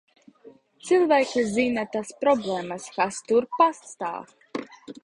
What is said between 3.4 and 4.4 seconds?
pastāv.